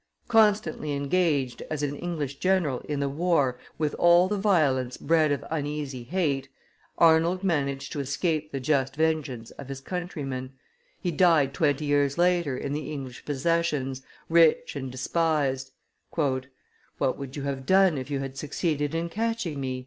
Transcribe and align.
Constantly 0.27 0.93
engaged, 0.93 1.61
as 1.69 1.83
an 1.83 1.95
English 1.95 2.39
general, 2.39 2.79
in 2.89 2.99
the 2.99 3.07
war, 3.07 3.59
with 3.77 3.93
all 3.99 4.27
the 4.27 4.35
violence 4.35 4.97
bred 4.97 5.31
of 5.31 5.45
uneasy 5.51 6.01
hate, 6.03 6.49
Arnold 6.97 7.43
managed 7.43 7.91
to 7.91 7.99
escape 7.99 8.51
the 8.51 8.59
just 8.59 8.95
vengeance 8.95 9.51
of 9.51 9.67
his 9.67 9.79
countrymen; 9.79 10.53
he 10.99 11.11
died 11.11 11.53
twenty 11.53 11.85
years 11.85 12.17
later, 12.17 12.57
in 12.57 12.73
the 12.73 12.91
English 12.91 13.25
possessions, 13.25 14.01
rich 14.27 14.75
and 14.75 14.91
despised. 14.91 15.69
"What 16.13 16.49
would 17.19 17.35
you 17.35 17.43
have 17.43 17.67
done 17.67 17.95
if 17.99 18.09
you 18.09 18.21
had 18.21 18.39
succeeded 18.39 18.95
in 18.95 19.07
catching 19.07 19.61
me?" 19.61 19.79